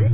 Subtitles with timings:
[0.00, 0.08] Chào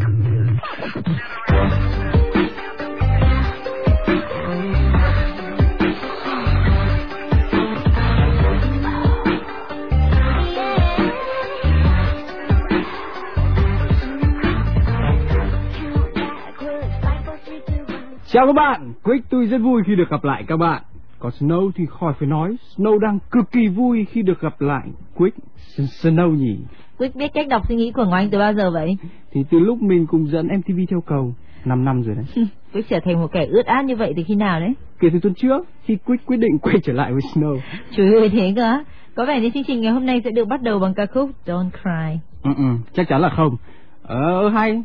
[18.46, 20.82] các bạn, Quick tôi rất vui khi được gặp lại các bạn.
[21.18, 24.88] Còn Snow thì khỏi phải nói, Snow đang cực kỳ vui khi được gặp lại
[25.14, 25.36] Quick.
[25.76, 26.58] Snow nhỉ?
[26.98, 28.96] Quick biết cách đọc suy nghĩ của Ngọc Anh từ bao giờ vậy?
[29.32, 32.46] Thì từ lúc mình cùng dẫn MTV theo cầu, 5 năm rồi đấy.
[32.72, 34.74] Quick trở thành một kẻ ướt át như vậy từ khi nào đấy?
[35.00, 37.58] Kể từ tuần trước, khi Quick quyết định quay trở lại với Snow.
[37.96, 38.78] Trời ơi thế cơ?
[39.14, 41.30] Có vẻ như chương trình ngày hôm nay sẽ được bắt đầu bằng ca khúc
[41.46, 42.18] Don't Cry.
[42.42, 43.56] Ừ, ừ, chắc chắn là không.
[44.02, 44.82] Ờ hay,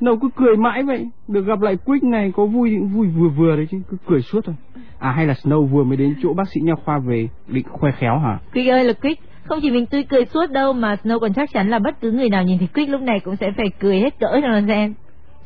[0.00, 1.08] Snow cứ cười mãi vậy.
[1.28, 4.44] Được gặp lại Quick này có vui vui vừa vừa đấy chứ, cứ cười suốt
[4.44, 4.54] thôi.
[4.98, 7.90] À hay là Snow vừa mới đến chỗ bác sĩ nha khoa về định khoe
[7.92, 8.38] khéo hả?
[8.52, 11.52] Quick ơi là Quick, không chỉ mình tươi cười suốt đâu mà Snow còn chắc
[11.52, 14.00] chắn là bất cứ người nào nhìn thấy Quick lúc này cũng sẽ phải cười
[14.00, 14.94] hết cỡ cho xem.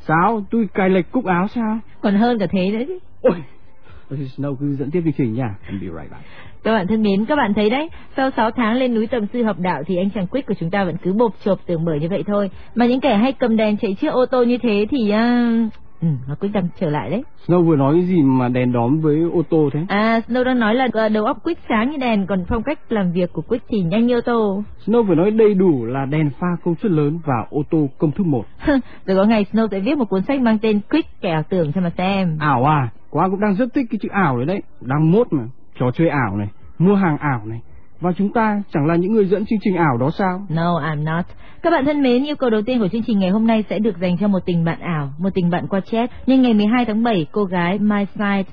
[0.00, 0.42] Sao?
[0.50, 1.78] Tôi cài lệch cúc áo sao?
[2.00, 2.98] Còn hơn cả thế đấy chứ.
[3.22, 5.54] Ôi, Snow cứ dẫn tiếp chương trình nha.
[5.68, 6.24] I'll be right back.
[6.62, 9.42] Các bạn thân mến, các bạn thấy đấy, sau 6 tháng lên núi tầm sư
[9.42, 11.94] học đạo thì anh chàng Quick của chúng ta vẫn cứ bộp chộp tưởng mở
[11.94, 12.50] như vậy thôi.
[12.74, 15.12] Mà những kẻ hay cầm đèn chạy chiếc ô tô như thế thì...
[15.12, 15.72] Uh...
[16.00, 17.22] Ừ, nó Quick đang trở lại đấy.
[17.46, 19.80] Snow vừa nói cái gì mà đèn đóm với ô tô thế?
[19.88, 22.78] À, Snow đang nói là ờ, đầu óc Quick sáng như đèn, còn phong cách
[22.92, 24.62] làm việc của Quick thì nhanh như ô tô.
[24.86, 28.12] Snow vừa nói đầy đủ là đèn pha công suất lớn và ô tô công
[28.12, 28.44] thức một.
[29.06, 31.72] Rồi có ngày Snow sẽ viết một cuốn sách mang tên Quick kẻ ảo tưởng
[31.72, 32.36] cho mà xem.
[32.40, 32.88] Ảo à?
[33.10, 34.62] Quá cũng đang rất thích cái chữ ảo đấy đấy.
[34.80, 35.42] Đang mốt mà.
[35.78, 37.60] Trò chơi ảo này, mua hàng ảo này.
[38.00, 40.46] Và chúng ta chẳng là những người dẫn chương trình ảo đó sao?
[40.48, 41.26] No, I'm not.
[41.62, 43.78] Các bạn thân mến, yêu cầu đầu tiên của chương trình ngày hôm nay sẽ
[43.78, 46.10] được dành cho một tình bạn ảo, một tình bạn qua chat.
[46.26, 48.44] Nhưng ngày 12 tháng 7, cô gái MySide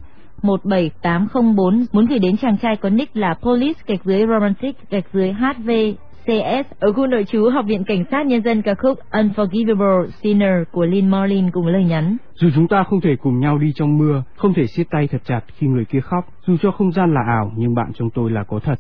[0.42, 5.32] 17804 muốn gửi đến chàng trai có nick là Police gạch dưới Romantic gạch dưới
[5.32, 5.70] HV
[6.26, 10.64] CS ở khu nội trú Học viện Cảnh sát Nhân dân ca khúc Unforgivable Sinner
[10.72, 12.18] của Lynn Marlin cùng lời nhắn.
[12.34, 15.22] Dù chúng ta không thể cùng nhau đi trong mưa, không thể siết tay thật
[15.26, 18.32] chặt khi người kia khóc, dù cho không gian là ảo nhưng bạn trong tôi
[18.32, 18.80] là có thật.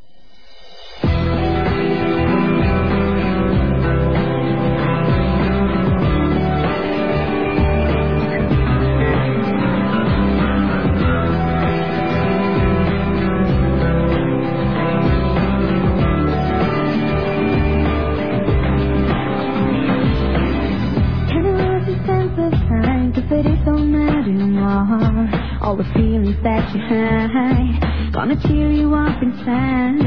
[26.78, 30.00] Hide, gonna cheer you up inside.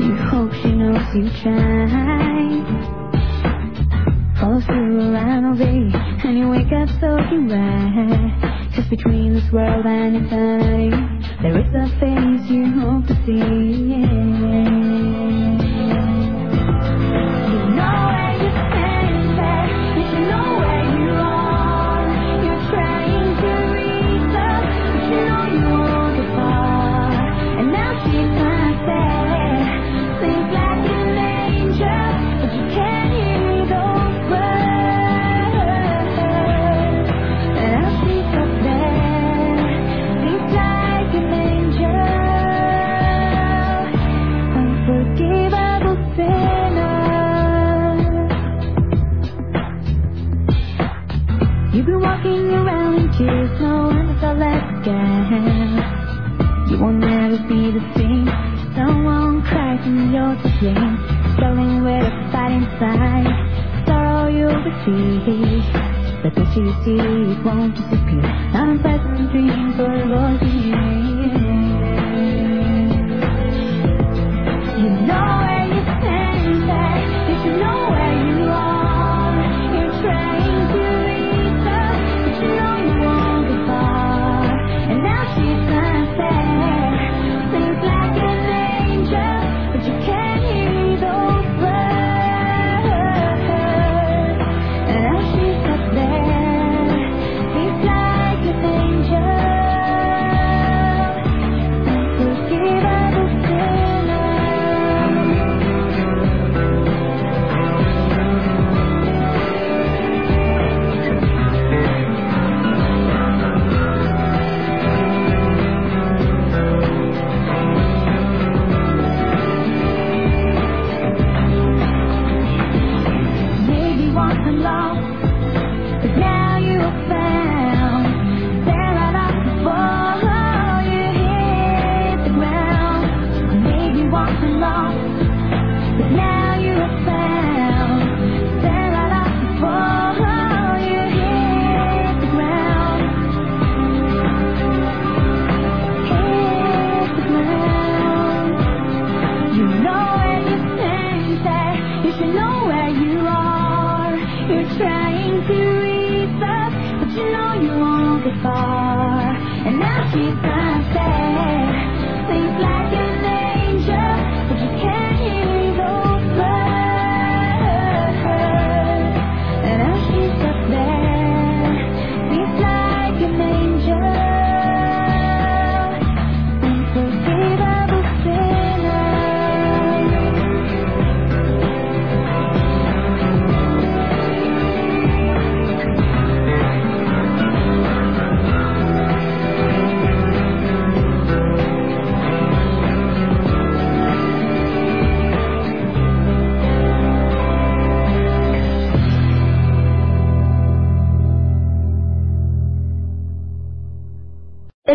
[0.00, 2.66] You hope she knows you tried.
[4.38, 5.90] Follows you around all day,
[6.24, 8.70] and you wake up so you right.
[8.74, 10.90] Just between this world and eternity,
[11.42, 13.79] there is a face you hope to see.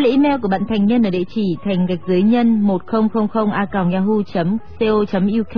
[0.05, 3.67] Là email của bạn Thành Nhân ở địa chỉ thành gạch dưới nhân 1000 a
[3.73, 5.55] yahoo.co.uk.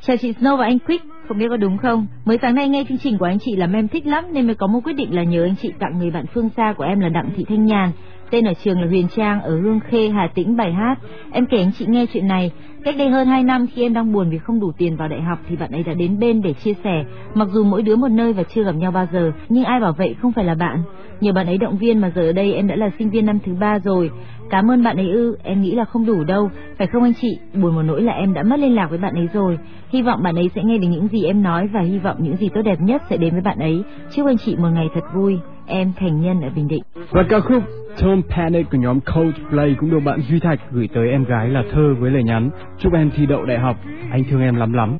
[0.00, 2.06] Chào chị Snow và anh Quick, không biết có đúng không?
[2.24, 4.54] Mới sáng nay nghe chương trình của anh chị làm em thích lắm nên mới
[4.54, 7.00] có một quyết định là nhờ anh chị tặng người bạn phương xa của em
[7.00, 7.90] là Đặng Thị Thanh Nhàn.
[8.34, 10.98] Tên ở trường là Huyền Trang ở Hương Khê, Hà Tĩnh bài hát.
[11.32, 12.50] Em kể anh chị nghe chuyện này.
[12.84, 15.22] Cách đây hơn 2 năm khi em đang buồn vì không đủ tiền vào đại
[15.22, 17.04] học thì bạn ấy đã đến bên để chia sẻ.
[17.34, 19.92] Mặc dù mỗi đứa một nơi và chưa gặp nhau bao giờ, nhưng ai bảo
[19.92, 20.82] vậy không phải là bạn.
[21.20, 23.38] Nhờ bạn ấy động viên mà giờ ở đây em đã là sinh viên năm
[23.44, 24.10] thứ ba rồi.
[24.50, 27.38] Cảm ơn bạn ấy ư, em nghĩ là không đủ đâu, phải không anh chị?
[27.54, 29.58] Buồn một nỗi là em đã mất liên lạc với bạn ấy rồi.
[29.88, 32.36] Hy vọng bạn ấy sẽ nghe được những gì em nói và hy vọng những
[32.36, 33.82] gì tốt đẹp nhất sẽ đến với bạn ấy.
[34.14, 35.38] Chúc anh chị một ngày thật vui.
[35.66, 36.82] Em Thành Nhân ở Bình Định.
[37.10, 37.62] Và ca khúc
[38.00, 41.62] Tom Panic của nhóm Coldplay cũng được bạn Duy Thạch gửi tới em gái là
[41.72, 43.76] Thơ với lời nhắn Chúc em thi đậu đại học,
[44.10, 44.98] anh thương em lắm lắm.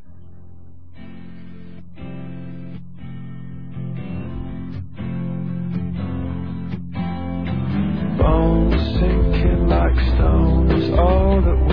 [8.19, 11.63] Bones sinking like stones, all that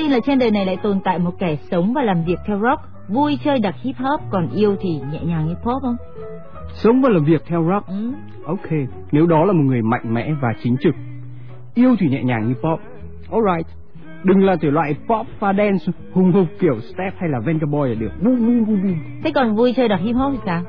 [0.00, 2.58] tin là trên đời này lại tồn tại một kẻ sống và làm việc theo
[2.58, 5.96] rock, vui chơi đặc hip hop, còn yêu thì nhẹ nhàng hip hop không?
[6.72, 7.86] Sống và làm việc theo rock.
[7.86, 8.12] Ừ.
[8.44, 8.70] Ok,
[9.12, 10.94] nếu đó là một người mạnh mẽ và chính trực.
[11.74, 12.80] Yêu thì nhẹ nhàng như pop.
[13.30, 13.66] Alright.
[14.24, 17.88] Đừng là thể loại pop pha dance hùng hục kiểu Step hay là Venga Boy
[17.88, 18.12] là được.
[19.24, 20.62] Thế còn vui chơi đặc hip hop thì sao?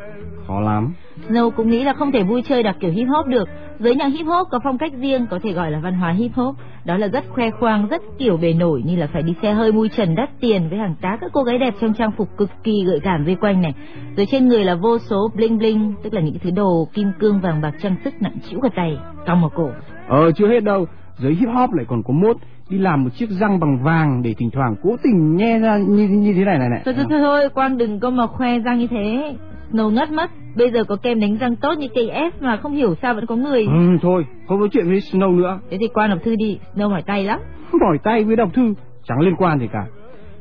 [0.47, 0.93] Khó lắm.
[1.31, 3.49] Snow cũng nghĩ là không thể vui chơi đặc kiểu hip hop được.
[3.79, 6.31] Giới nhạc hip hop có phong cách riêng, có thể gọi là văn hóa hip
[6.33, 6.55] hop.
[6.85, 9.71] Đó là rất khoe khoang, rất kiểu bề nổi như là phải đi xe hơi
[9.71, 12.49] mui trần đắt tiền với hàng tá các cô gái đẹp trong trang phục cực
[12.63, 13.73] kỳ gợi cảm vây quanh này.
[14.17, 17.39] Rồi trên người là vô số bling bling, tức là những thứ đồ kim cương
[17.39, 18.97] vàng bạc trang sức nặng trĩu cả tay,
[19.27, 19.69] cong vào cổ.
[20.07, 20.85] Ờ chưa hết đâu.
[21.17, 22.37] Giới hip hop lại còn có mốt
[22.69, 26.07] đi làm một chiếc răng bằng vàng để thỉnh thoảng cố tình nhe ra như
[26.07, 26.81] như thế này này này.
[26.85, 29.35] Thôi thôi thôi, thôi Quang đừng có mà khoe răng như thế.
[29.71, 30.31] Snow ngất mất.
[30.55, 33.25] Bây giờ có kem đánh răng tốt như cây F mà không hiểu sao vẫn
[33.25, 33.65] có người.
[33.65, 35.59] Ừ thôi, không có chuyện với Snow nữa.
[35.71, 37.39] Thế thì Quang đọc thư đi, Snow mỏi tay lắm.
[37.81, 38.73] Mỏi tay với đọc thư
[39.07, 39.85] chẳng liên quan gì cả.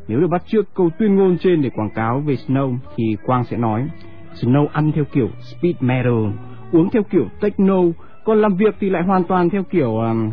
[0.08, 3.44] Nếu được bắt trước câu tuyên ngôn trên để quảng cáo về Snow thì Quang
[3.44, 3.88] sẽ nói
[4.34, 6.24] Snow ăn theo kiểu speed metal,
[6.72, 7.76] uống theo kiểu techno,
[8.24, 10.30] còn làm việc thì lại hoàn toàn theo kiểu um,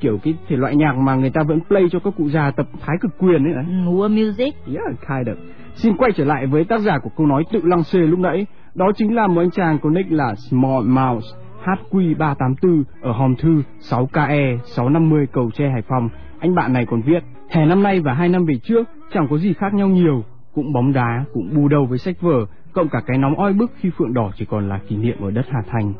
[0.00, 2.66] kiểu cái thể loại nhạc mà người ta vẫn play cho các cụ già tập
[2.80, 3.64] thái cực quyền ấy đấy.
[3.64, 4.54] War Music.
[4.66, 5.34] Yeah, kind of.
[5.74, 8.46] Xin quay trở lại với tác giả của câu nói tự lăng xê lúc nãy.
[8.74, 11.28] Đó chính là một anh chàng có nick là Small Mouse
[11.64, 16.08] HQ384 ở hòm thư 6KE 650 cầu tre Hải Phòng.
[16.38, 19.38] Anh bạn này còn viết, hè năm nay và hai năm về trước chẳng có
[19.38, 20.24] gì khác nhau nhiều.
[20.54, 23.70] Cũng bóng đá, cũng bù đầu với sách vở, cộng cả cái nóng oi bức
[23.76, 25.92] khi phượng đỏ chỉ còn là kỷ niệm ở đất Hà Thành.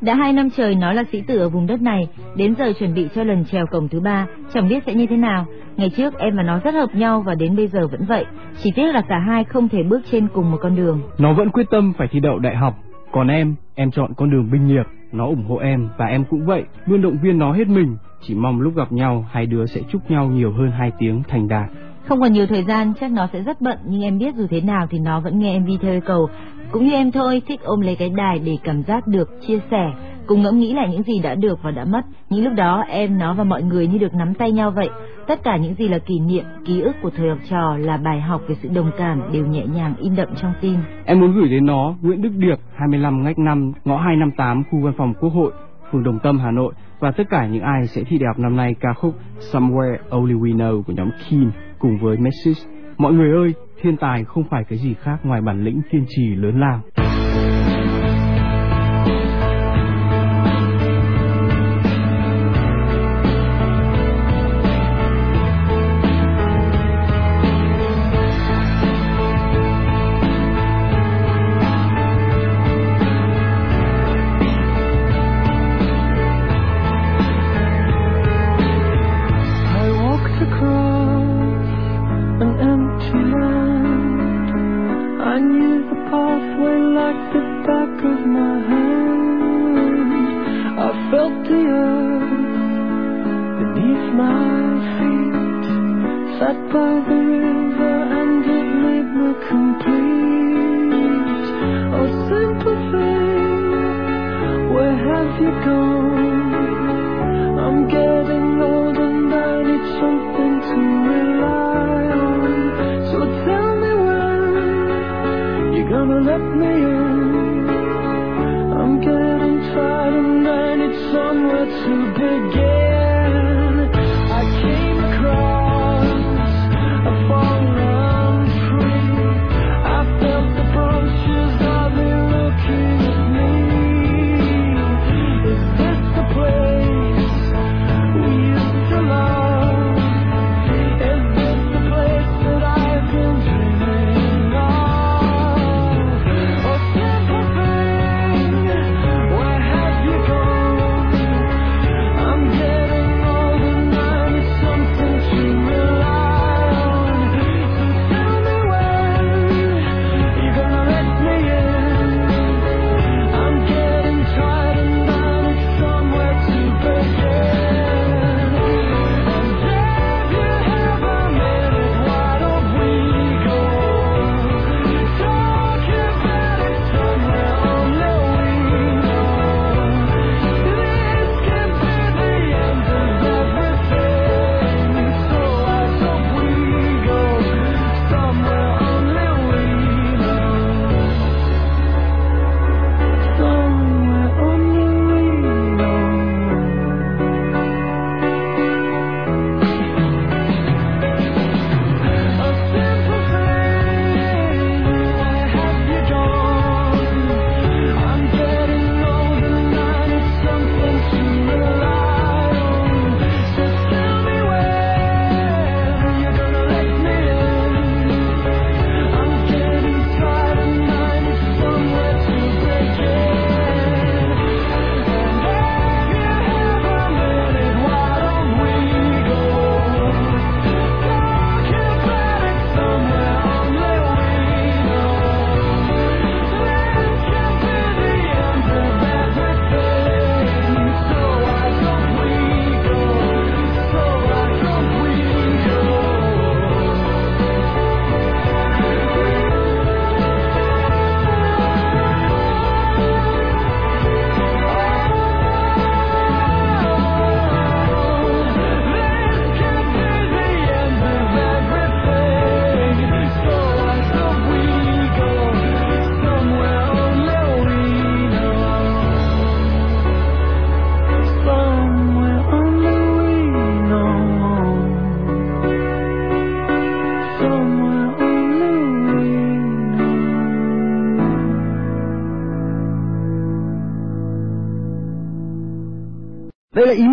[0.00, 2.94] Đã hai năm trời nó là sĩ tử ở vùng đất này, đến giờ chuẩn
[2.94, 5.46] bị cho lần trèo cổng thứ ba, chẳng biết sẽ như thế nào.
[5.76, 8.24] Ngày trước em và nó rất hợp nhau và đến bây giờ vẫn vậy,
[8.62, 11.00] chỉ tiếc là cả hai không thể bước trên cùng một con đường.
[11.18, 12.74] Nó vẫn quyết tâm phải thi đậu đại học,
[13.12, 14.86] còn em, em chọn con đường binh nghiệp.
[15.12, 17.96] Nó ủng hộ em và em cũng vậy, luôn động viên nó hết mình.
[18.20, 21.48] Chỉ mong lúc gặp nhau, hai đứa sẽ chúc nhau nhiều hơn hai tiếng thành
[21.48, 21.70] đạt.
[22.10, 24.60] Không còn nhiều thời gian, chắc nó sẽ rất bận, nhưng em biết dù thế
[24.60, 26.28] nào thì nó vẫn nghe MV theo yêu cầu.
[26.72, 29.92] Cũng như em thôi, thích ôm lấy cái đài để cảm giác được chia sẻ,
[30.26, 32.00] cùng ngẫm nghĩ lại những gì đã được và đã mất.
[32.30, 34.88] Những lúc đó em, nó và mọi người như được nắm tay nhau vậy.
[35.26, 38.20] Tất cả những gì là kỷ niệm, ký ức của thời học trò là bài
[38.20, 40.76] học về sự đồng cảm đều nhẹ nhàng in đậm trong tim.
[41.04, 44.92] Em muốn gửi đến nó Nguyễn Đức Điệp, 25 ngách 5, ngõ 258, khu văn
[44.96, 45.52] phòng Quốc hội,
[45.92, 48.56] phường Đồng Tâm, Hà Nội và tất cả những ai sẽ thi đại học năm
[48.56, 49.14] nay ca khúc
[49.52, 51.50] Somewhere Only We Know của nhóm Kim
[51.80, 52.52] cùng với Messi,
[52.98, 56.34] Mọi người ơi, thiên tài không phải cái gì khác ngoài bản lĩnh kiên trì
[56.34, 56.80] lớn lao.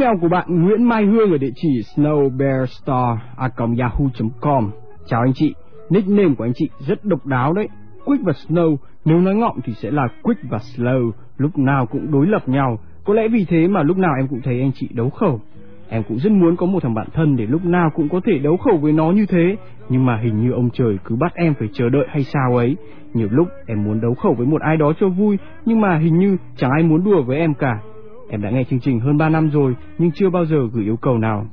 [0.08, 4.70] Email của bạn Nguyễn Mai Hương ở địa chỉ snowbearstar@yahoo.com.
[5.06, 5.54] Chào anh chị,
[5.90, 7.68] nickname của anh chị rất độc đáo đấy.
[8.06, 12.12] Quick và Snow, nếu nói ngọng thì sẽ là Quick và Slow, lúc nào cũng
[12.12, 12.80] đối lập nhau.
[13.06, 15.42] Có lẽ vì thế mà lúc nào em cũng thấy anh chị đấu khẩu.
[15.90, 18.40] Em cũng rất muốn có một thằng bạn thân để lúc nào cũng có thể
[18.40, 19.56] đấu khẩu với nó như thế,
[19.90, 22.76] nhưng mà hình như ông trời cứ bắt em phải chờ đợi hay sao ấy.
[23.14, 26.18] Nhiều lúc em muốn đấu khẩu với một ai đó cho vui, nhưng mà hình
[26.18, 27.80] như chẳng ai muốn đùa với em cả.
[28.30, 30.98] Em đã nghe chương trình hơn 3 năm rồi, nhưng chưa bao giờ gửi yêu
[30.98, 31.46] cầu nào.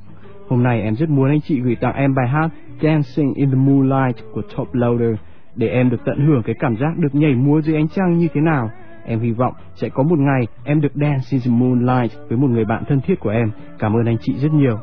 [0.49, 2.49] Hôm nay em rất muốn anh chị gửi tặng em bài hát
[2.83, 5.15] Dancing in the Moonlight của Top Loader
[5.57, 8.29] để em được tận hưởng cái cảm giác được nhảy múa dưới ánh trăng như
[8.35, 8.71] thế nào.
[9.05, 12.51] Em hy vọng sẽ có một ngày em được dance in the moonlight với một
[12.51, 13.51] người bạn thân thiết của em.
[13.79, 14.77] Cảm ơn anh chị rất nhiều.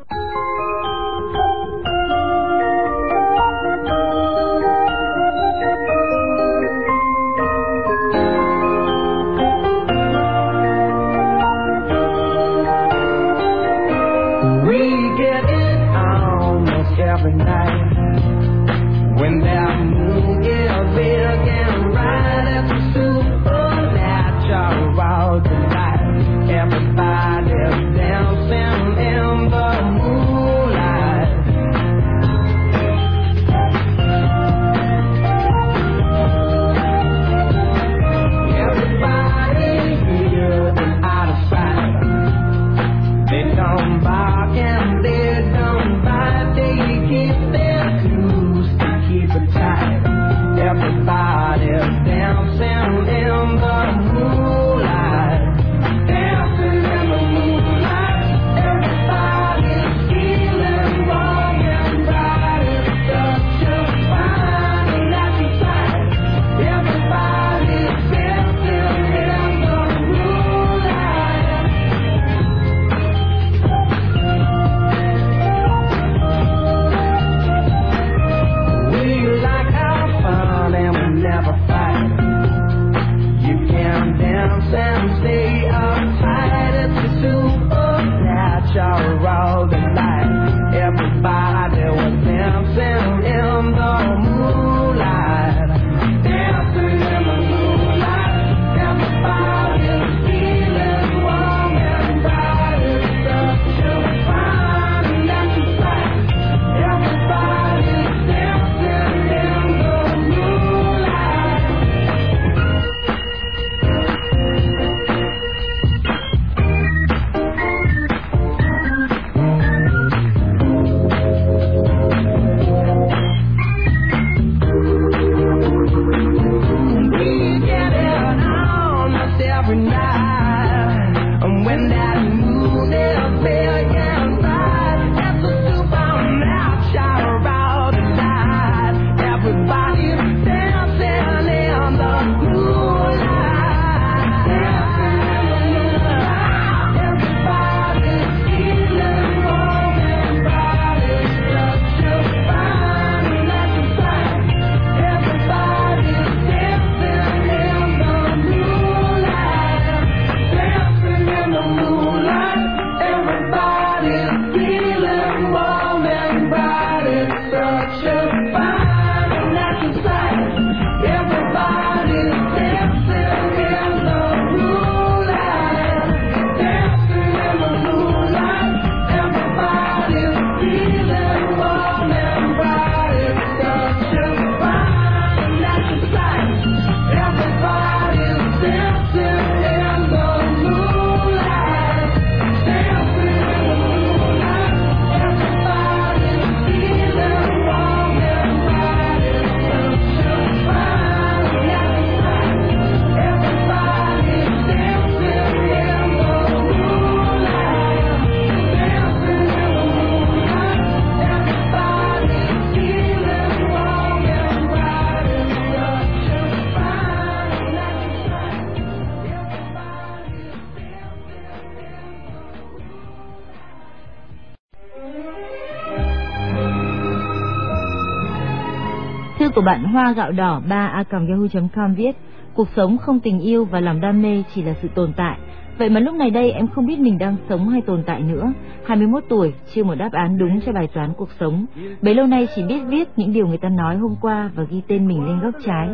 [229.56, 232.12] Của bạn Hoa Gạo Đỏ 3 a yahoo.com viết
[232.54, 235.38] Cuộc sống không tình yêu và lòng đam mê chỉ là sự tồn tại.
[235.78, 238.54] Vậy mà lúc này đây em không biết mình đang sống hay tồn tại nữa.
[238.86, 241.66] 21 tuổi, chưa một đáp án đúng cho bài toán cuộc sống.
[242.02, 244.82] Bấy lâu nay chỉ biết viết những điều người ta nói hôm qua và ghi
[244.88, 245.90] tên mình lên góc trái.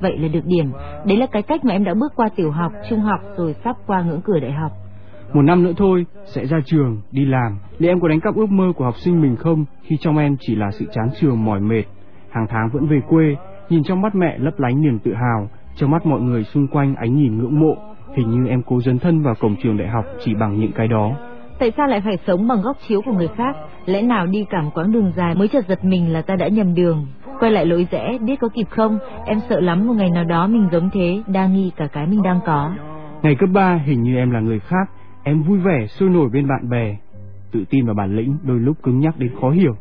[0.00, 0.72] Vậy là được điểm.
[1.06, 3.76] Đấy là cái cách mà em đã bước qua tiểu học, trung học rồi sắp
[3.86, 4.72] qua ngưỡng cửa đại học.
[5.32, 7.58] Một năm nữa thôi, sẽ ra trường, đi làm.
[7.78, 10.36] Liệu em có đánh cắp ước mơ của học sinh mình không khi trong em
[10.40, 11.82] chỉ là sự chán trường mỏi mệt?
[12.36, 13.36] Hàng tháng vẫn về quê,
[13.68, 16.94] nhìn trong mắt mẹ lấp lánh niềm tự hào, trong mắt mọi người xung quanh
[16.94, 17.76] ánh nhìn ngưỡng mộ.
[18.16, 20.88] Hình như em cố dấn thân vào cổng trường đại học chỉ bằng những cái
[20.88, 21.12] đó.
[21.58, 23.56] Tại sao lại phải sống bằng góc chiếu của người khác?
[23.86, 26.48] Lẽ nào đi cả một quãng đường dài mới chợt giật mình là ta đã
[26.48, 27.06] nhầm đường?
[27.40, 28.98] Quay lại lối rẽ, biết có kịp không?
[29.26, 32.22] Em sợ lắm một ngày nào đó mình giống thế, đa nghi cả cái mình
[32.22, 32.70] đang có.
[33.22, 34.90] Ngày cấp 3 hình như em là người khác,
[35.22, 36.96] em vui vẻ, sôi nổi bên bạn bè.
[37.52, 39.74] Tự tin và bản lĩnh đôi lúc cứng nhắc đến khó hiểu.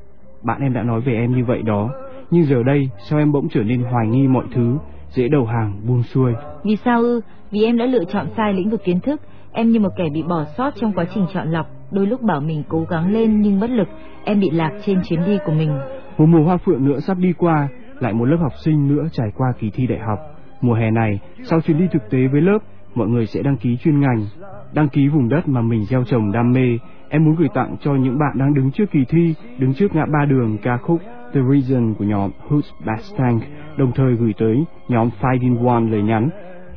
[0.44, 1.90] Bạn em đã nói về em như vậy đó,
[2.32, 4.78] nhưng giờ đây sao em bỗng trở nên hoài nghi mọi thứ,
[5.10, 6.34] dễ đầu hàng, buông xuôi.
[6.64, 7.22] Vì sao ư?
[7.52, 9.22] Vì em đã lựa chọn sai lĩnh vực kiến thức.
[9.52, 11.68] Em như một kẻ bị bỏ sót trong quá trình chọn lọc.
[11.92, 13.88] Đôi lúc bảo mình cố gắng lên nhưng bất lực.
[14.24, 15.72] Em bị lạc trên chuyến đi của mình.
[16.18, 17.68] Một mùa hoa phượng nữa sắp đi qua,
[18.00, 20.20] lại một lớp học sinh nữa trải qua kỳ thi đại học.
[20.62, 22.60] Mùa hè này, sau chuyến đi thực tế với lớp,
[22.96, 24.26] mọi người sẽ đăng ký chuyên ngành,
[24.74, 26.78] đăng ký vùng đất mà mình gieo trồng đam mê.
[27.10, 30.06] Em muốn gửi tặng cho những bạn đang đứng trước kỳ thi, đứng trước ngã
[30.06, 31.02] ba đường ca khúc
[31.34, 33.44] The Reason của nhóm Who's Best Tank,
[33.78, 36.30] đồng thời gửi tới nhóm Fighting One lời nhắn.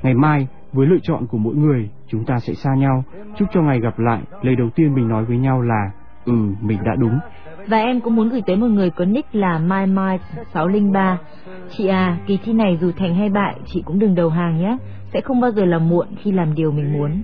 [0.03, 3.05] Ngày mai, với lựa chọn của mỗi người, chúng ta sẽ xa nhau.
[3.37, 5.91] Chúc cho ngày gặp lại, lời đầu tiên mình nói với nhau là
[6.29, 7.19] Ừ, mình đã đúng.
[7.67, 10.23] Và em cũng muốn gửi tới một người có nick là My Mind
[10.55, 11.19] 603.
[11.71, 14.77] Chị à, kỳ thi này dù thành hay bại, chị cũng đừng đầu hàng nhé.
[15.13, 17.23] Sẽ không bao giờ là muộn khi làm điều mình muốn.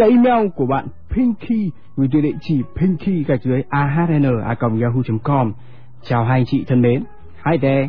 [0.00, 5.52] Email của bạn Pinky gửi từ địa chỉ pinky gạch dưới ahn a yahoo.com.
[6.02, 7.02] Chào hai anh chị thân mến.
[7.46, 7.88] Hi there.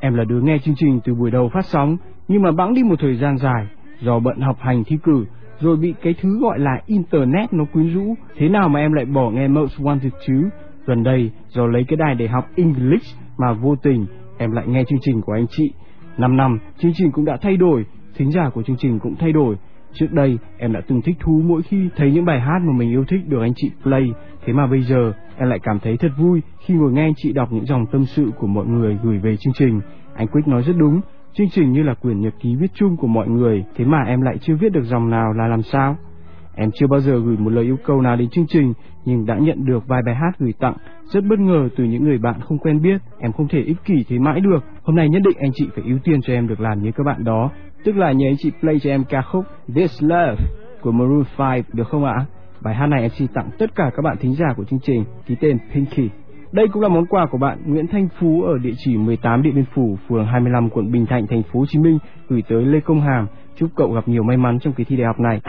[0.00, 1.96] Em là đứa nghe chương trình từ buổi đầu phát sóng
[2.28, 3.66] nhưng mà bẵng đi một thời gian dài
[4.00, 5.24] do bận học hành thi cử
[5.60, 8.14] rồi bị cái thứ gọi là internet nó quyến rũ.
[8.36, 10.48] Thế nào mà em lại bỏ nghe Most Wanted chứ?
[10.86, 14.06] Gần đây do lấy cái đài để học English mà vô tình
[14.38, 15.72] em lại nghe chương trình của anh chị.
[16.18, 19.32] Năm năm chương trình cũng đã thay đổi, thính giả của chương trình cũng thay
[19.32, 19.56] đổi.
[19.98, 22.90] Trước đây em đã từng thích thú mỗi khi thấy những bài hát mà mình
[22.90, 24.12] yêu thích được anh chị play,
[24.44, 27.32] thế mà bây giờ em lại cảm thấy thật vui khi ngồi nghe anh chị
[27.32, 29.80] đọc những dòng tâm sự của mọi người gửi về chương trình.
[30.14, 31.00] Anh Quick nói rất đúng,
[31.32, 34.20] chương trình như là quyển nhật ký viết chung của mọi người, thế mà em
[34.20, 35.96] lại chưa viết được dòng nào là làm sao?
[36.54, 38.72] Em chưa bao giờ gửi một lời yêu cầu nào đến chương trình,
[39.04, 42.18] nhưng đã nhận được vài bài hát gửi tặng, rất bất ngờ từ những người
[42.18, 43.00] bạn không quen biết.
[43.18, 44.64] Em không thể ích kỷ thế mãi được.
[44.82, 47.04] Hôm nay nhất định anh chị phải ưu tiên cho em được làm như các
[47.06, 47.50] bạn đó.
[47.86, 49.44] Tức là nhờ anh chị play cho em ca khúc
[49.74, 50.36] This Love
[50.80, 52.24] của Maroon 5 được không ạ?
[52.60, 55.04] Bài hát này em xin tặng tất cả các bạn thính giả của chương trình,
[55.26, 56.08] ký tên Pinky.
[56.52, 59.54] Đây cũng là món quà của bạn Nguyễn Thanh Phú ở địa chỉ 18 Điện
[59.54, 62.80] Biên Phủ, phường 25, quận Bình Thạnh, thành phố Hồ Chí Minh gửi tới Lê
[62.80, 63.26] Công Hàm.
[63.56, 65.40] Chúc cậu gặp nhiều may mắn trong kỳ thi đại học này.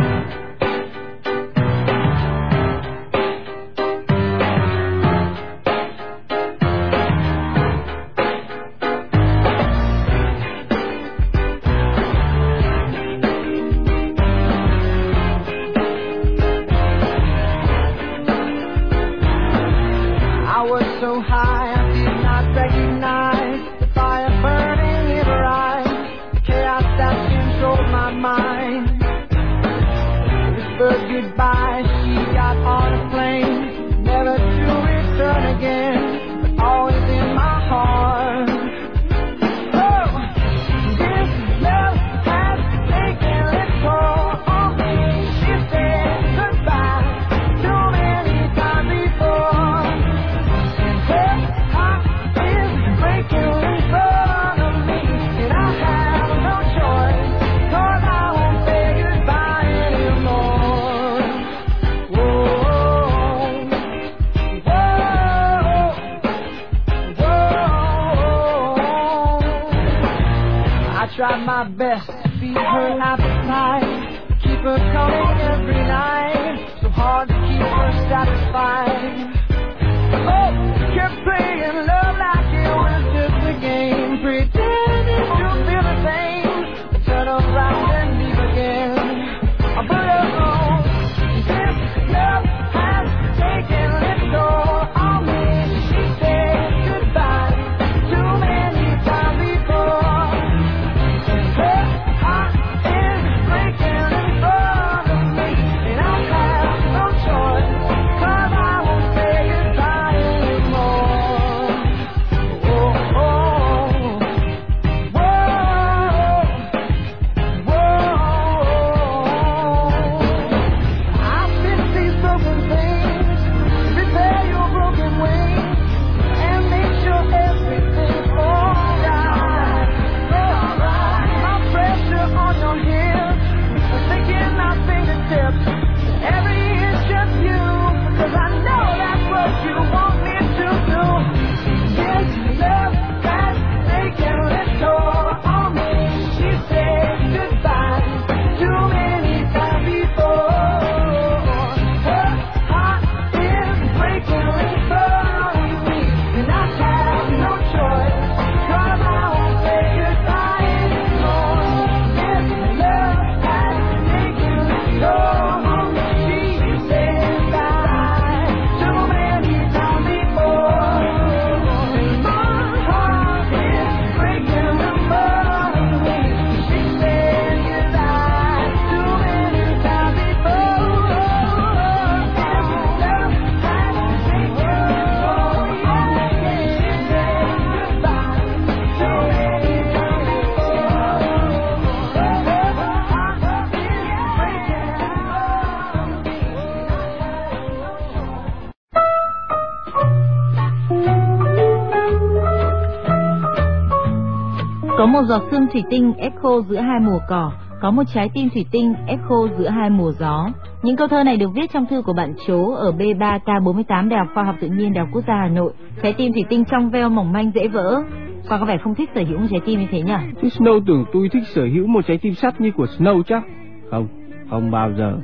[205.07, 208.49] Một giọt sương thủy tinh ép khô giữa hai mùa cỏ, có một trái tim
[208.53, 210.49] thủy tinh ép khô giữa hai mùa gió.
[210.83, 214.27] Những câu thơ này được viết trong thư của bạn Chố ở B3K48 Đại học
[214.33, 215.73] Khoa học Tự nhiên Đại học Quốc gia Hà Nội.
[216.03, 218.01] Trái tim thủy tinh trong veo mỏng manh dễ vỡ.
[218.49, 220.13] Qua có vẻ không thích sở hữu một trái tim như thế nhỉ?
[220.41, 223.43] Chứ Snow tưởng tôi thích sở hữu một trái tim sắt như của Snow chắc.
[223.91, 224.07] Không,
[224.49, 225.17] không bao giờ.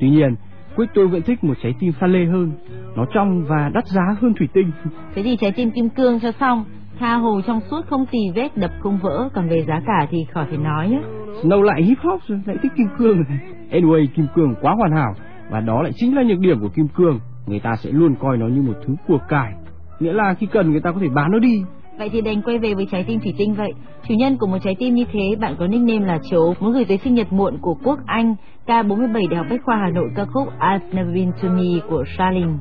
[0.00, 0.34] Tuy nhiên,
[0.76, 2.52] Quick tôi vẫn thích một trái tim pha lê hơn.
[2.96, 4.70] Nó trong và đắt giá hơn thủy tinh.
[5.14, 6.64] Thế thì trái tim kim cương cho xong.
[7.02, 10.26] Tha hồ trong suốt không tì vết đập không vỡ, còn về giá cả thì
[10.32, 11.00] khỏi phải nói nhé.
[11.42, 13.24] Snow lại hip hop rồi, lại thích kim cương.
[13.70, 15.14] Anyway, kim cương quá hoàn hảo
[15.50, 17.20] và đó lại chính là nhược điểm của kim cương.
[17.46, 19.52] Người ta sẽ luôn coi nó như một thứ của cải.
[20.00, 21.62] Nghĩa là khi cần người ta có thể bán nó đi.
[21.98, 23.72] Vậy thì đành quay về với trái tim thủy tinh vậy.
[24.08, 26.84] Chủ nhân của một trái tim như thế, bạn có nickname là Chố, muốn gửi
[26.84, 28.34] tới sinh nhật muộn của Quốc Anh,
[28.66, 32.04] K47 Đại học Bách khoa Hà Nội ca khúc I've Never Been to Me của
[32.18, 32.52] Charlene.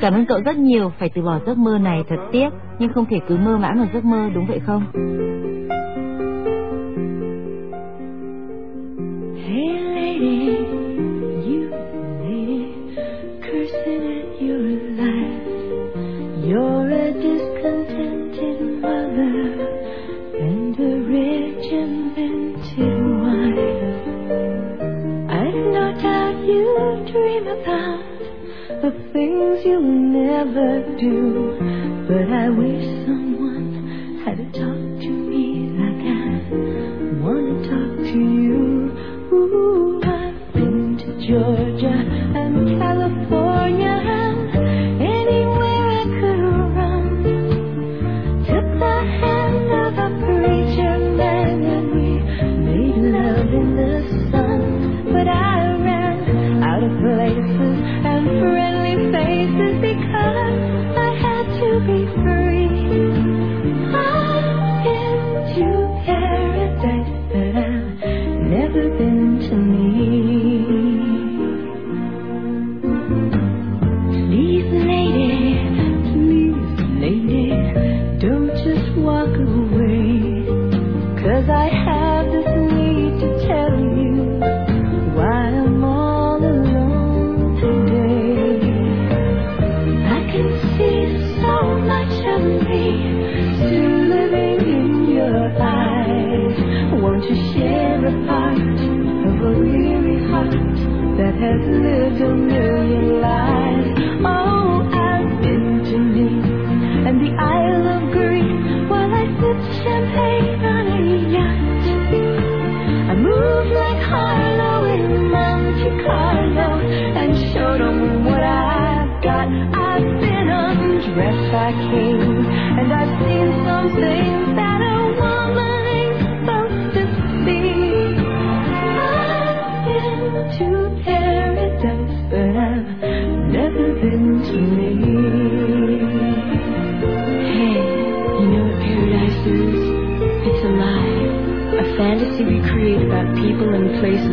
[0.00, 3.04] Cảm ơn cậu rất nhiều, phải từ bỏ giấc mơ này thật tiếc, nhưng không
[3.10, 4.84] thể cứ mơ mãi một giấc mơ, đúng vậy không?
[9.46, 10.77] Hey lady,
[31.00, 31.56] do,
[32.08, 33.17] but I wish someone
[101.40, 103.27] has lived a million lives?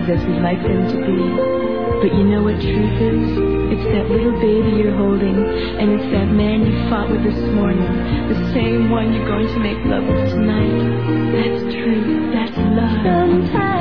[0.05, 1.21] Places as we'd like them to be.
[2.01, 3.29] But you know what truth is?
[3.73, 7.81] It's that little baby you're holding, and it's that man you fought with this morning,
[8.29, 11.33] the same one you're going to make love with tonight.
[11.33, 13.01] That's truth, that's love.
[13.03, 13.74] Sometimes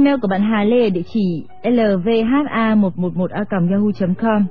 [0.00, 4.44] email của bạn Hà Lê địa chỉ lvha111a.yahoo.com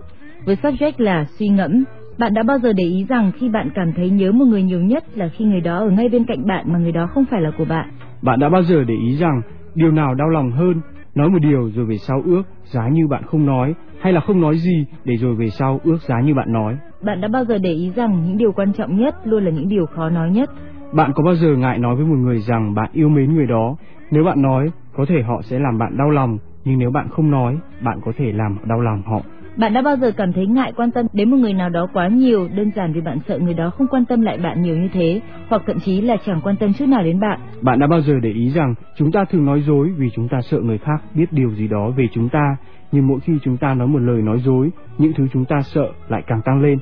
[0.46, 1.84] với subject là suy ngẫm.
[2.18, 4.80] Bạn đã bao giờ để ý rằng khi bạn cảm thấy nhớ một người nhiều
[4.80, 7.42] nhất là khi người đó ở ngay bên cạnh bạn mà người đó không phải
[7.42, 7.90] là của bạn?
[8.22, 9.42] Bạn đã bao giờ để ý rằng
[9.76, 10.82] điều nào đau lòng hơn,
[11.16, 14.42] nói một điều rồi về sau ước giá như bạn không nói, hay là không
[14.42, 16.78] nói gì để rồi về sau ước giá như bạn nói?
[17.02, 19.70] Bạn đã bao giờ để ý rằng những điều quan trọng nhất luôn là những
[19.70, 20.50] điều khó nói nhất?
[20.94, 23.76] Bạn có bao giờ ngại nói với một người rằng bạn yêu mến người đó?
[24.12, 27.32] Nếu bạn nói, có thể họ sẽ làm bạn đau lòng, nhưng nếu bạn không
[27.32, 29.22] nói, bạn có thể làm đau lòng họ.
[29.58, 32.08] Bạn đã bao giờ cảm thấy ngại quan tâm đến một người nào đó quá
[32.08, 34.88] nhiều đơn giản vì bạn sợ người đó không quan tâm lại bạn nhiều như
[34.94, 37.40] thế, hoặc thậm chí là chẳng quan tâm chút nào đến bạn?
[37.62, 40.42] Bạn đã bao giờ để ý rằng chúng ta thường nói dối vì chúng ta
[40.42, 42.58] sợ người khác biết điều gì đó về chúng ta,
[42.92, 45.88] nhưng mỗi khi chúng ta nói một lời nói dối, những thứ chúng ta sợ
[46.10, 46.80] lại càng tăng lên.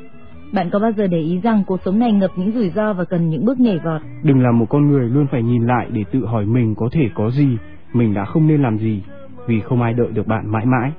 [0.54, 3.04] Bạn có bao giờ để ý rằng cuộc sống này ngập những rủi ro và
[3.04, 4.02] cần những bước nhảy vọt?
[4.24, 7.10] Đừng là một con người luôn phải nhìn lại để tự hỏi mình có thể
[7.16, 7.58] có gì,
[7.94, 9.04] mình đã không nên làm gì,
[9.48, 10.92] vì không ai đợi được bạn mãi mãi.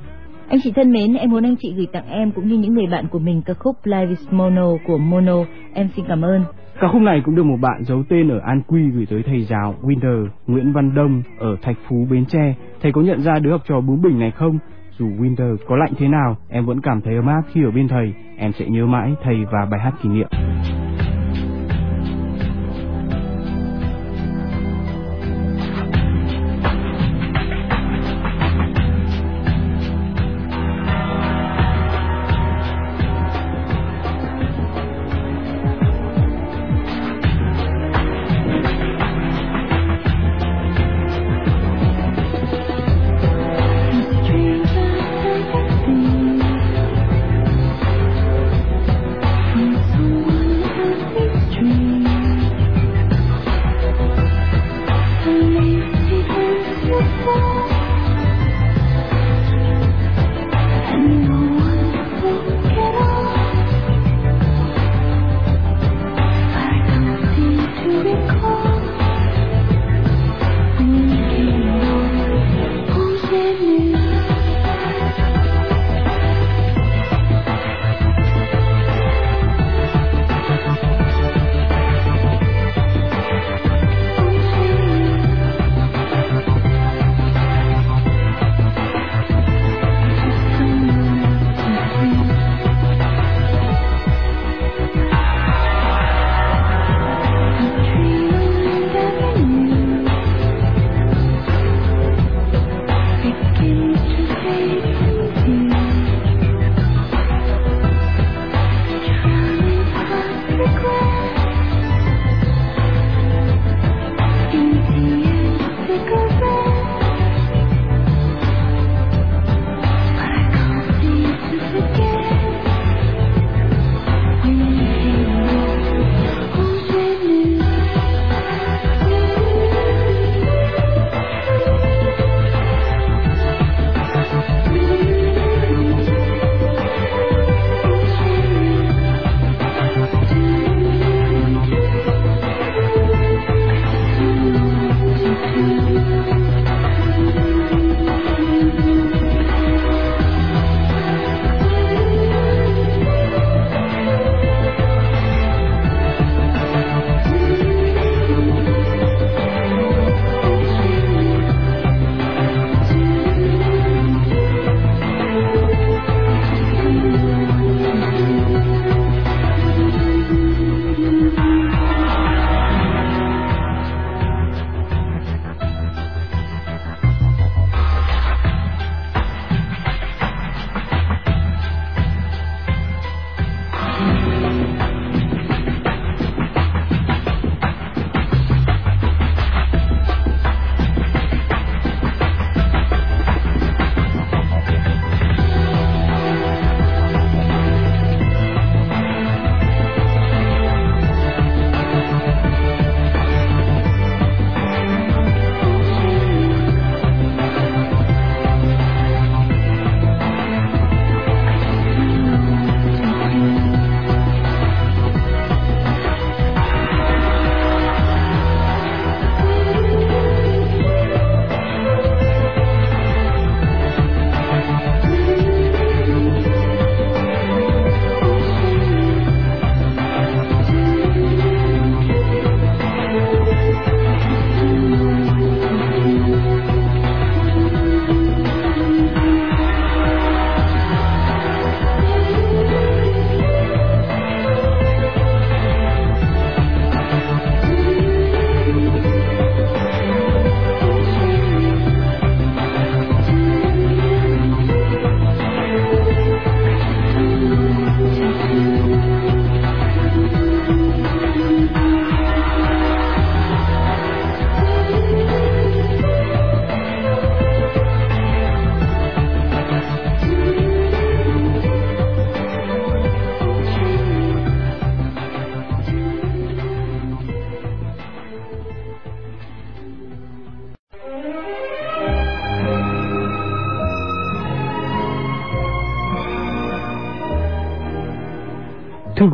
[0.49, 2.87] Anh chị thân mến, em muốn anh chị gửi tặng em cũng như những người
[2.87, 5.37] bạn của mình ca khúc Live is Mono của Mono.
[5.75, 6.45] Em xin cảm ơn.
[6.81, 9.45] Ca khúc này cũng được một bạn giấu tên ở An Quy gửi tới thầy
[9.45, 12.55] giáo Winter Nguyễn Văn Đông ở Thạch Phú Bến Tre.
[12.83, 14.59] Thầy có nhận ra đứa học trò bướng bỉnh này không?
[14.99, 17.89] Dù Winter có lạnh thế nào, em vẫn cảm thấy ấm áp khi ở bên
[17.89, 18.15] thầy.
[18.37, 20.29] Em sẽ nhớ mãi thầy và bài hát kỷ niệm.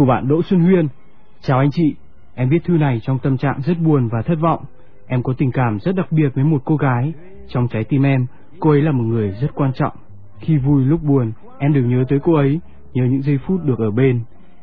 [0.05, 0.89] Của bạn Đỗ Xuân Huyên
[1.41, 1.95] Chào anh chị,
[2.35, 4.65] em viết thư này trong tâm trạng rất buồn và thất vọng.
[5.07, 7.13] Em có tình cảm rất đặc biệt với một cô gái.
[7.49, 8.27] Trong trái tim em,
[8.61, 9.93] cô ấy là một người rất quan trọng.
[10.41, 12.61] Khi vui lúc buồn, em đều nhớ tới cô ấy,
[12.95, 14.21] nhớ những giây phút được ở bên.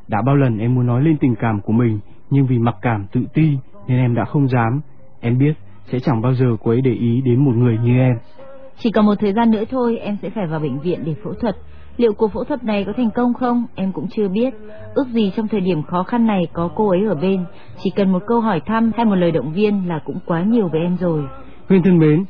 [0.08, 3.06] Đã bao lần em muốn nói lên tình cảm của mình, nhưng vì mặc cảm
[3.12, 4.82] tự ti nên em đã không dám.
[5.20, 5.54] Em biết
[5.86, 8.16] sẽ chẳng bao giờ cô ấy để ý đến một người như em.
[8.78, 11.34] Chỉ còn một thời gian nữa thôi em sẽ phải vào bệnh viện để phẫu
[11.34, 11.56] thuật.
[12.02, 13.66] Liệu cuộc phẫu thuật này có thành công không?
[13.76, 14.54] Em cũng chưa biết.
[14.94, 17.46] Ước gì trong thời điểm khó khăn này có cô ấy ở bên.
[17.84, 20.68] Chỉ cần một câu hỏi thăm hay một lời động viên là cũng quá nhiều
[20.68, 21.24] với em rồi.
[21.70, 22.26] Huyên thân mến,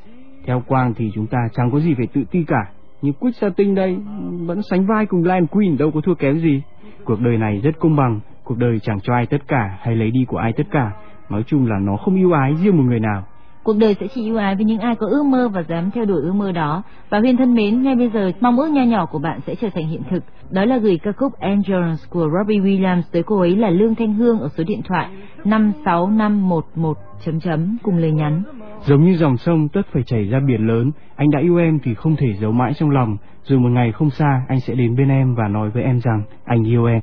[0.45, 2.72] theo Quang thì chúng ta chẳng có gì phải tự ti cả.
[3.01, 3.97] Nhưng sa tinh đây
[4.45, 6.61] vẫn sánh vai cùng Lion Queen đâu có thua kém gì.
[7.05, 10.11] Cuộc đời này rất công bằng, cuộc đời chẳng cho ai tất cả hay lấy
[10.11, 10.91] đi của ai tất cả.
[11.30, 13.24] Nói chung là nó không yêu ái riêng một người nào.
[13.64, 16.05] Cuộc đời sẽ chỉ ưu ái với những ai có ước mơ và dám theo
[16.05, 16.84] đuổi ước mơ đó.
[17.09, 19.70] Và Huyên thân mến, ngay bây giờ mong ước nho nhỏ của bạn sẽ trở
[19.74, 20.24] thành hiện thực.
[20.49, 24.14] Đó là gửi ca khúc Angels của Robbie Williams tới cô ấy là Lương Thanh
[24.14, 25.09] Hương ở số điện thoại
[25.45, 28.43] 56511 chấm chấm cùng lời nhắn.
[28.86, 31.93] Giống như dòng sông tất phải chảy ra biển lớn, anh đã yêu em thì
[31.93, 33.18] không thể giấu mãi trong lòng.
[33.43, 36.24] Rồi một ngày không xa, anh sẽ đến bên em và nói với em rằng
[36.45, 37.01] anh yêu em.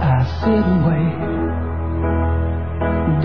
[0.00, 1.25] I sit and wait.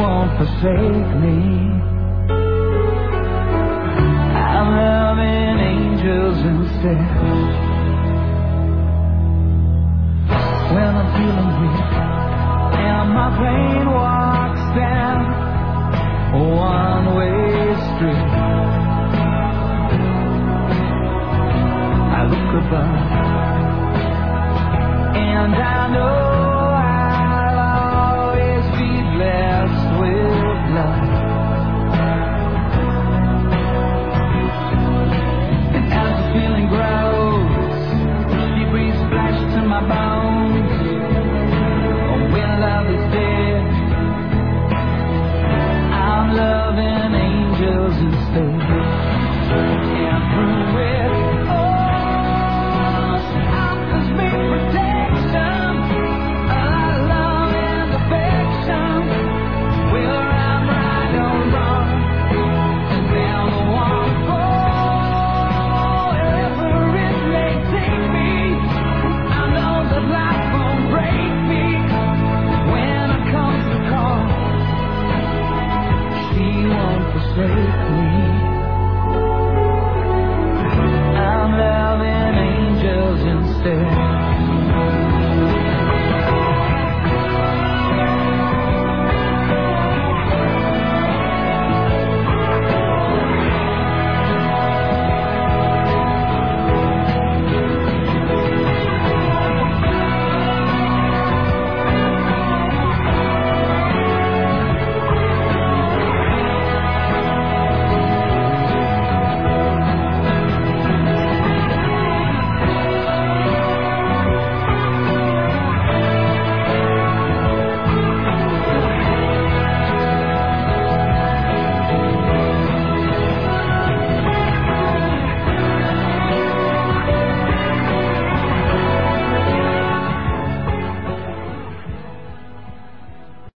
[0.00, 1.36] won't forsake me.
[4.56, 7.08] I'm loving angels instead.
[10.72, 11.92] When I'm feeling weak
[12.88, 15.20] and my pain walks down
[16.32, 17.38] a one-way
[17.90, 18.30] street,
[22.18, 22.99] I look above